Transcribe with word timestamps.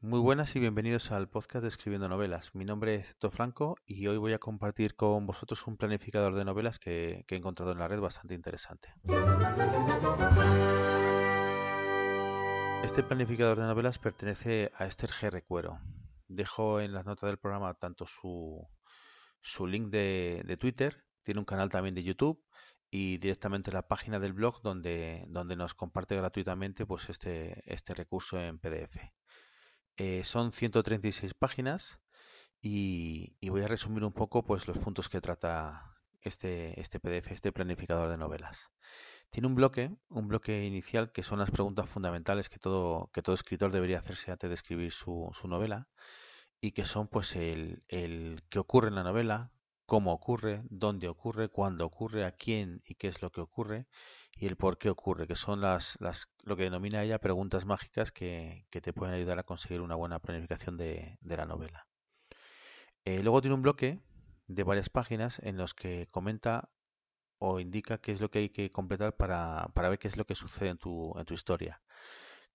Muy 0.00 0.20
buenas 0.20 0.54
y 0.54 0.60
bienvenidos 0.60 1.10
al 1.10 1.28
podcast 1.28 1.62
de 1.62 1.68
Escribiendo 1.68 2.08
Novelas. 2.08 2.54
Mi 2.54 2.64
nombre 2.64 2.94
es 2.94 3.10
Héctor 3.10 3.32
Franco 3.32 3.76
y 3.84 4.06
hoy 4.06 4.16
voy 4.16 4.32
a 4.32 4.38
compartir 4.38 4.94
con 4.94 5.26
vosotros 5.26 5.66
un 5.66 5.76
planificador 5.76 6.36
de 6.36 6.44
novelas 6.44 6.78
que, 6.78 7.24
he 7.28 7.34
encontrado 7.34 7.72
en 7.72 7.80
la 7.80 7.88
red 7.88 7.98
bastante 7.98 8.34
interesante. 8.34 8.94
Este 12.84 13.02
planificador 13.02 13.58
de 13.58 13.64
novelas 13.64 13.98
pertenece 13.98 14.70
a 14.76 14.86
Esther 14.86 15.10
G. 15.10 15.30
Recuero. 15.30 15.80
Dejo 16.28 16.80
en 16.80 16.92
las 16.92 17.04
notas 17.04 17.28
del 17.28 17.38
programa 17.38 17.74
tanto 17.74 18.06
su, 18.06 18.68
su 19.40 19.66
link 19.66 19.88
de, 19.88 20.44
de 20.46 20.56
Twitter, 20.56 21.08
tiene 21.24 21.40
un 21.40 21.44
canal 21.44 21.70
también 21.70 21.96
de 21.96 22.04
YouTube 22.04 22.40
y 22.88 23.18
directamente 23.18 23.72
la 23.72 23.88
página 23.88 24.20
del 24.20 24.32
blog 24.32 24.62
donde, 24.62 25.24
donde 25.28 25.56
nos 25.56 25.74
comparte 25.74 26.14
gratuitamente 26.14 26.86
pues 26.86 27.10
este, 27.10 27.64
este 27.66 27.94
recurso 27.94 28.40
en 28.40 28.60
PDF. 28.60 28.96
Eh, 29.98 30.22
son 30.22 30.52
136 30.52 31.34
páginas 31.34 31.98
y, 32.60 33.36
y, 33.40 33.48
voy 33.48 33.62
a 33.62 33.68
resumir 33.68 34.04
un 34.04 34.12
poco 34.12 34.44
pues 34.44 34.68
los 34.68 34.78
puntos 34.78 35.08
que 35.08 35.20
trata 35.20 35.96
este, 36.22 36.80
este 36.80 37.00
PDF, 37.00 37.32
este 37.32 37.52
planificador 37.52 38.08
de 38.08 38.16
novelas. 38.16 38.70
Tiene 39.30 39.48
un 39.48 39.56
bloque, 39.56 39.90
un 40.08 40.28
bloque 40.28 40.64
inicial 40.64 41.10
que 41.10 41.24
son 41.24 41.40
las 41.40 41.50
preguntas 41.50 41.88
fundamentales 41.90 42.48
que 42.48 42.58
todo, 42.58 43.10
que 43.12 43.22
todo 43.22 43.34
escritor 43.34 43.72
debería 43.72 43.98
hacerse 43.98 44.30
antes 44.30 44.48
de 44.48 44.54
escribir 44.54 44.92
su, 44.92 45.30
su 45.34 45.48
novela 45.48 45.88
y 46.60 46.72
que 46.72 46.84
son 46.84 47.08
pues 47.08 47.34
el, 47.36 47.82
el 47.88 48.42
qué 48.50 48.60
ocurre 48.60 48.88
en 48.88 48.94
la 48.94 49.02
novela, 49.02 49.52
cómo 49.88 50.12
ocurre, 50.12 50.60
dónde 50.68 51.08
ocurre, 51.08 51.48
cuándo 51.48 51.86
ocurre, 51.86 52.26
a 52.26 52.32
quién 52.32 52.82
y 52.84 52.96
qué 52.96 53.08
es 53.08 53.22
lo 53.22 53.32
que 53.32 53.40
ocurre 53.40 53.86
y 54.36 54.46
el 54.46 54.56
por 54.56 54.76
qué 54.76 54.90
ocurre, 54.90 55.26
que 55.26 55.34
son 55.34 55.62
las, 55.62 55.96
las 55.98 56.30
lo 56.42 56.58
que 56.58 56.64
denomina 56.64 57.02
ella 57.02 57.18
preguntas 57.20 57.64
mágicas 57.64 58.12
que, 58.12 58.66
te 58.70 58.92
pueden 58.92 59.14
ayudar 59.14 59.38
a 59.38 59.44
conseguir 59.44 59.80
una 59.80 59.94
buena 59.94 60.18
planificación 60.18 60.76
de, 60.76 61.16
la 61.22 61.46
novela. 61.46 61.86
Eh, 63.06 63.22
luego 63.22 63.40
tiene 63.40 63.54
un 63.54 63.62
bloque 63.62 63.98
de 64.46 64.62
varias 64.62 64.90
páginas 64.90 65.38
en 65.42 65.56
los 65.56 65.72
que 65.72 66.06
comenta 66.08 66.68
o 67.38 67.58
indica 67.58 67.96
qué 67.96 68.12
es 68.12 68.20
lo 68.20 68.30
que 68.30 68.40
hay 68.40 68.50
que 68.50 68.70
completar 68.70 69.16
para, 69.16 69.70
para 69.72 69.88
ver 69.88 69.98
qué 69.98 70.08
es 70.08 70.18
lo 70.18 70.26
que 70.26 70.34
sucede 70.34 70.68
en 70.68 70.76
tu, 70.76 71.18
en 71.18 71.24
tu 71.24 71.32
historia 71.32 71.80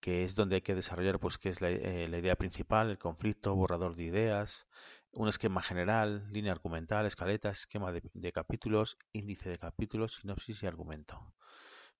que 0.00 0.22
es 0.22 0.36
donde 0.36 0.56
hay 0.56 0.62
que 0.62 0.76
desarrollar 0.76 1.18
pues 1.18 1.38
qué 1.38 1.48
es 1.48 1.60
la, 1.60 1.70
eh, 1.70 2.06
la 2.08 2.18
idea 2.18 2.36
principal, 2.36 2.88
el 2.88 2.98
conflicto, 2.98 3.56
borrador 3.56 3.96
de 3.96 4.04
ideas, 4.04 4.68
un 5.12 5.28
esquema 5.28 5.62
general, 5.62 6.26
línea 6.30 6.52
argumental, 6.52 7.06
escaleta, 7.06 7.50
esquema 7.50 7.92
de, 7.92 8.32
capítulos, 8.32 8.98
índice 9.12 9.50
de 9.50 9.58
capítulos, 9.58 10.16
sinopsis 10.16 10.62
y 10.62 10.66
argumento. 10.66 11.34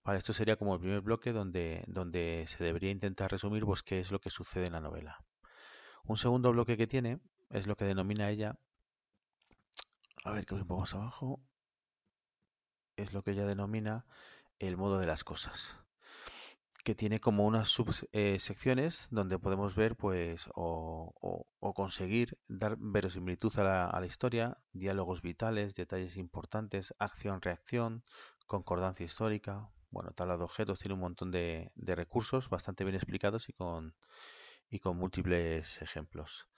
Vale, 0.05 0.19
esto 0.19 0.33
sería 0.33 0.57
como 0.57 0.75
el 0.75 0.81
primer 0.81 1.01
bloque 1.01 1.33
donde, 1.33 1.85
donde 1.87 2.45
se 2.47 2.65
debería 2.65 2.91
intentar 2.91 3.31
resumir 3.31 3.65
pues, 3.65 3.83
qué 3.83 3.99
es 3.99 4.13
lo 4.13 4.21
que 4.21 4.31
sucede 4.31 4.67
en 4.67 4.73
la 4.73 4.81
novela. 4.81 5.25
Un 6.05 6.17
segundo 6.17 6.53
bloque 6.53 6.77
que 6.77 6.87
tiene 6.87 7.21
es 7.51 7.67
lo 7.67 7.77
que 7.77 7.85
denomina 7.85 8.31
ella, 8.31 8.59
a 10.25 10.33
ver 10.33 10.47
que 10.47 10.55
voy 10.55 10.65
un 10.69 10.81
más 10.81 10.95
abajo, 10.95 11.41
es 12.97 13.13
lo 13.13 13.23
que 13.23 13.33
ella 13.33 13.47
denomina 13.47 14.05
el 14.59 14.77
modo 14.77 14.99
de 14.99 15.07
las 15.07 15.25
cosas 15.25 15.79
que 16.89 16.95
tiene 16.95 17.21
como 17.21 17.45
unas 17.45 17.69
subsecciones 17.69 19.05
eh, 19.05 19.09
donde 19.11 19.39
podemos 19.39 19.75
ver 19.75 19.95
pues 19.95 20.49
o, 20.55 21.45
conseguir 21.75 22.39
dar 22.49 22.79
verosimilitud 22.79 23.55
a 23.59 24.01
la, 24.01 24.07
historia, 24.07 24.57
diálogos 24.73 25.21
vitales, 25.21 25.75
detalles 25.75 26.17
importantes, 26.17 26.95
acción, 26.99 27.43
reacción, 27.43 28.05
concordancia 28.47 29.05
histórica, 29.05 29.69
bueno, 29.91 30.13
tabla 30.13 30.39
de 30.39 30.45
objetos, 30.45 30.79
tiene 30.79 30.95
un 30.95 31.01
montón 31.01 31.31
de, 31.31 31.71
recursos 31.77 32.49
bastante 32.49 32.85
bien 32.85 32.95
explicados 32.95 33.51
y 33.51 33.53
con, 33.53 33.95
y 34.71 34.79
con 34.79 34.97
múltiples 34.97 35.83
ejemplos. 35.83 36.49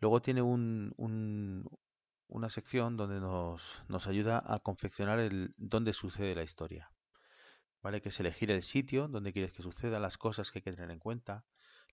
Luego 0.00 0.22
tiene 0.22 0.42
un, 0.42 0.94
un, 0.96 1.68
una 2.28 2.48
sección 2.50 2.96
donde 2.96 3.18
nos, 3.18 3.82
nos 3.88 4.06
ayuda 4.06 4.40
a 4.46 4.60
confeccionar 4.60 5.18
el 5.18 5.52
dónde 5.56 5.92
sucede 5.92 6.36
la 6.36 6.44
historia. 6.44 6.92
¿Vale? 7.82 8.00
Que 8.00 8.10
es 8.10 8.20
elegir 8.20 8.50
el 8.52 8.62
sitio 8.62 9.08
donde 9.08 9.32
quieres 9.32 9.52
que 9.52 9.62
suceda, 9.62 9.98
las 9.98 10.18
cosas 10.18 10.50
que 10.50 10.58
hay 10.58 10.62
que 10.62 10.72
tener 10.72 10.90
en 10.90 10.98
cuenta, 10.98 11.44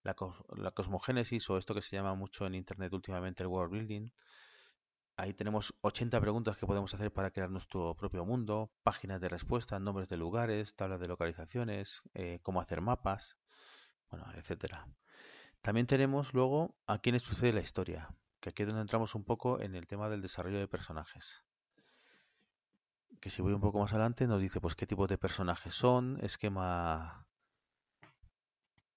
la, 0.03 0.15
la 0.55 0.71
cosmogénesis 0.71 1.49
o 1.49 1.57
esto 1.57 1.73
que 1.73 1.81
se 1.81 1.95
llama 1.95 2.15
mucho 2.15 2.45
en 2.45 2.55
Internet 2.55 2.93
últimamente 2.93 3.43
el 3.43 3.47
world 3.47 3.73
building. 3.73 4.09
Ahí 5.17 5.33
tenemos 5.33 5.73
80 5.81 6.21
preguntas 6.21 6.55
que 6.55 6.65
podemos 6.65 6.93
hacer 6.93 7.11
para 7.11 7.31
crear 7.31 7.49
nuestro 7.49 7.93
propio 7.95 8.23
mundo, 8.23 8.71
páginas 8.83 9.19
de 9.19 9.27
respuesta, 9.27 9.77
nombres 9.77 10.07
de 10.07 10.15
lugares, 10.15 10.75
tablas 10.75 11.01
de 11.01 11.07
localizaciones, 11.07 12.01
eh, 12.13 12.39
cómo 12.41 12.61
hacer 12.61 12.79
mapas, 12.79 13.35
bueno, 14.09 14.25
etcétera. 14.35 14.87
También 15.61 15.87
tenemos 15.87 16.33
luego 16.33 16.77
a 16.87 16.99
quiénes 16.99 17.23
sucede 17.23 17.51
la 17.51 17.59
historia, 17.59 18.15
que 18.39 18.51
aquí 18.51 18.63
es 18.63 18.69
donde 18.69 18.83
entramos 18.83 19.13
un 19.13 19.25
poco 19.25 19.59
en 19.59 19.75
el 19.75 19.87
tema 19.87 20.07
del 20.07 20.21
desarrollo 20.21 20.59
de 20.59 20.69
personajes 20.69 21.43
que 23.19 23.29
si 23.29 23.41
voy 23.41 23.53
un 23.53 23.61
poco 23.61 23.79
más 23.79 23.91
adelante 23.93 24.27
nos 24.27 24.41
dice 24.41 24.61
pues 24.61 24.75
qué 24.75 24.85
tipo 24.85 25.07
de 25.07 25.17
personajes 25.17 25.73
son, 25.75 26.19
esquema 26.21 27.25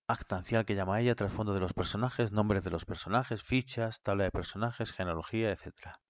actancial 0.07 0.65
que 0.65 0.75
llama 0.75 1.01
ella, 1.01 1.15
trasfondo 1.15 1.55
de 1.55 1.61
los 1.61 1.73
personajes, 1.73 2.33
nombres 2.33 2.65
de 2.65 2.71
los 2.71 2.85
personajes, 2.85 3.43
fichas, 3.43 4.03
tabla 4.03 4.25
de 4.25 4.31
personajes, 4.31 4.93
genealogía, 4.93 5.51
etcétera. 5.51 6.01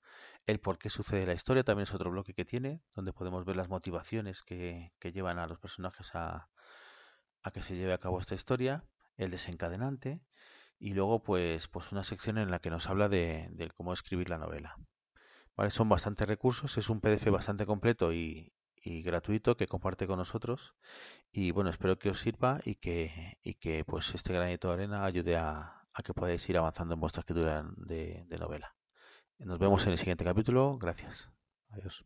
El 0.46 0.60
por 0.60 0.78
qué 0.78 0.90
sucede 0.90 1.26
la 1.26 1.34
historia 1.34 1.62
también 1.62 1.84
es 1.84 1.94
otro 1.94 2.10
bloque 2.10 2.34
que 2.34 2.44
tiene, 2.44 2.82
donde 2.94 3.12
podemos 3.12 3.44
ver 3.44 3.56
las 3.56 3.68
motivaciones 3.68 4.42
que, 4.42 4.92
que 4.98 5.12
llevan 5.12 5.38
a 5.38 5.46
los 5.46 5.58
personajes 5.58 6.14
a, 6.14 6.48
a, 7.42 7.50
que 7.52 7.62
se 7.62 7.76
lleve 7.76 7.94
a 7.94 7.98
cabo 7.98 8.18
esta 8.18 8.34
historia, 8.34 8.84
el 9.16 9.30
desencadenante, 9.30 10.20
y 10.78 10.94
luego 10.94 11.22
pues, 11.22 11.68
pues 11.68 11.92
una 11.92 12.02
sección 12.02 12.38
en 12.38 12.50
la 12.50 12.58
que 12.58 12.70
nos 12.70 12.88
habla 12.88 13.08
de 13.08 13.70
cómo 13.76 13.92
escribir 13.92 14.28
la 14.30 14.38
novela. 14.38 14.76
Son 15.70 15.88
bastantes 15.88 16.26
recursos, 16.26 16.76
es 16.78 16.88
un 16.90 17.00
PDF 17.00 17.30
bastante 17.30 17.66
completo 17.66 18.12
y, 18.12 18.52
gratuito 18.84 19.56
que 19.56 19.66
comparte 19.66 20.06
con 20.06 20.18
nosotros. 20.18 20.74
Y 21.30 21.50
bueno, 21.52 21.70
espero 21.70 21.98
que 21.98 22.10
os 22.10 22.20
sirva 22.20 22.60
y 22.64 22.74
que, 22.76 23.38
y 23.42 23.54
que 23.54 23.84
pues 23.84 24.14
este 24.14 24.32
granito 24.32 24.68
de 24.68 24.74
arena 24.74 25.04
ayude 25.04 25.36
a, 25.36 25.86
que 26.04 26.14
podáis 26.14 26.48
ir 26.48 26.58
avanzando 26.58 26.94
en 26.94 27.00
vuestra 27.00 27.20
escritura 27.20 27.64
de 27.76 28.36
novela. 28.40 28.74
Nos 29.38 29.58
vemos 29.58 29.84
en 29.86 29.92
el 29.92 29.98
siguiente 29.98 30.24
capítulo. 30.24 30.78
Gracias. 30.78 31.28
Adiós. 31.70 32.04